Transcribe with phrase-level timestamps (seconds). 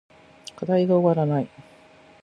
[0.55, 1.49] 課題が終わらない